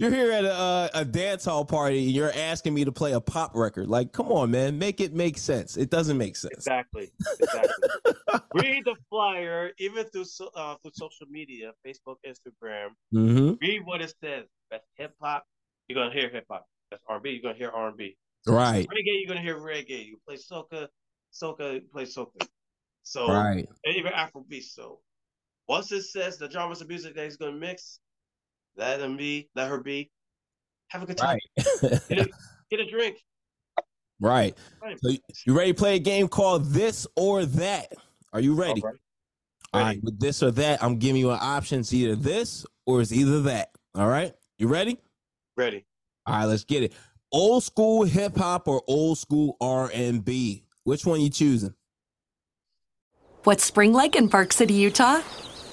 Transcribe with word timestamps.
You're 0.00 0.10
here 0.10 0.32
at 0.32 0.46
a, 0.46 0.90
a 0.94 1.04
dance 1.04 1.44
hall 1.44 1.62
party 1.62 2.06
and 2.06 2.12
you're 2.12 2.32
asking 2.34 2.72
me 2.72 2.86
to 2.86 2.90
play 2.92 3.12
a 3.12 3.20
pop 3.20 3.54
record. 3.54 3.86
Like, 3.86 4.12
come 4.12 4.32
on, 4.32 4.50
man, 4.50 4.78
make 4.78 4.98
it 4.98 5.12
make 5.12 5.36
sense. 5.36 5.76
It 5.76 5.90
doesn't 5.90 6.16
make 6.16 6.36
sense. 6.36 6.54
Exactly. 6.54 7.10
Exactly. 7.38 7.88
read 8.54 8.82
the 8.86 8.94
flyer, 9.10 9.72
even 9.78 10.06
through 10.06 10.24
uh, 10.56 10.76
through 10.76 10.92
social 10.94 11.26
media, 11.28 11.72
Facebook, 11.86 12.16
Instagram. 12.26 12.88
Mm-hmm. 13.12 13.52
Read 13.60 13.80
what 13.84 14.00
it 14.00 14.14
says. 14.24 14.46
That's 14.70 14.86
hip 14.96 15.12
hop. 15.20 15.44
You're 15.86 16.02
gonna 16.02 16.18
hear 16.18 16.30
hip 16.30 16.46
hop. 16.50 16.66
That's 16.90 17.02
R&B. 17.06 17.32
You're 17.32 17.42
gonna 17.42 17.58
hear 17.58 17.68
R&B. 17.68 18.16
Right. 18.46 18.88
Reggae. 18.88 19.20
You're 19.20 19.28
gonna 19.28 19.42
hear 19.42 19.58
reggae. 19.58 20.06
You 20.06 20.16
play 20.26 20.36
soca. 20.36 20.88
Soca. 21.30 21.74
You 21.74 21.82
play 21.92 22.06
soca. 22.06 22.48
So 23.02 23.28
Right. 23.28 23.68
and 23.84 23.96
even 23.96 24.12
Afrobeat. 24.12 24.62
So 24.62 25.00
once 25.68 25.92
it 25.92 26.04
says 26.04 26.38
the 26.38 26.50
genres 26.50 26.80
of 26.80 26.88
music 26.88 27.14
that 27.16 27.24
he's 27.24 27.36
gonna 27.36 27.52
mix, 27.52 28.00
let 28.76 29.00
him 29.00 29.16
be. 29.16 29.48
Let 29.54 29.68
her 29.68 29.78
be. 29.78 30.10
Have 30.88 31.02
a 31.02 31.06
good 31.06 31.16
time. 31.16 31.38
Right. 31.56 32.00
Get, 32.08 32.18
a, 32.18 32.28
get 32.70 32.80
a 32.80 32.90
drink. 32.90 33.18
right. 34.20 34.56
Right. 34.82 34.98
So 35.02 35.16
you 35.46 35.56
ready 35.56 35.72
to 35.72 35.78
play 35.78 35.96
a 35.96 36.00
game 36.00 36.28
called 36.28 36.66
This 36.66 37.06
or 37.16 37.44
That? 37.44 37.92
Are 38.32 38.40
you 38.40 38.54
ready? 38.54 38.82
All 38.82 38.90
right. 38.90 38.98
All 39.72 39.94
With 40.02 40.18
this 40.18 40.42
or 40.42 40.50
that, 40.52 40.82
I'm 40.82 40.98
giving 40.98 41.20
you 41.20 41.30
an 41.30 41.38
option. 41.40 41.80
It's 41.80 41.92
either 41.92 42.16
this 42.16 42.66
or 42.86 43.00
it's 43.00 43.12
either 43.12 43.42
that. 43.42 43.70
All 43.94 44.08
right. 44.08 44.34
You 44.58 44.68
ready? 44.68 44.98
Ready. 45.56 45.84
All 46.26 46.34
right, 46.34 46.44
let's 46.44 46.64
get 46.64 46.82
it. 46.82 46.92
Old 47.32 47.62
school 47.62 48.04
hip 48.04 48.36
hop 48.36 48.66
or 48.66 48.82
old 48.88 49.18
school 49.18 49.56
R 49.60 49.90
and 49.94 50.24
B? 50.24 50.64
Which 50.84 51.06
one 51.06 51.20
you 51.20 51.30
choosing? 51.30 51.74
What's 53.44 53.64
spring 53.64 53.92
like 53.92 54.16
in 54.16 54.28
Park 54.28 54.52
City, 54.52 54.74
Utah? 54.74 55.22